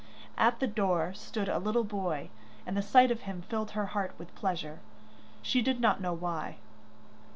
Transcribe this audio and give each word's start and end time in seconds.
At 0.35 0.59
the 0.59 0.65
door 0.65 1.13
stood 1.13 1.47
a 1.47 1.59
little 1.59 1.83
boy, 1.83 2.31
and 2.65 2.75
the 2.75 2.81
sight 2.81 3.11
of 3.11 3.21
him 3.21 3.43
filled 3.43 3.69
her 3.77 3.85
heart 3.93 4.15
with 4.17 4.33
pleasure, 4.33 4.79
she 5.43 5.61
did 5.61 5.79
not 5.79 6.01
know 6.01 6.13
why. 6.13 6.57